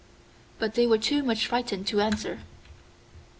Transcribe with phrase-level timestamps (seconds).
[0.57, 2.39] But they were too much frightened to answer.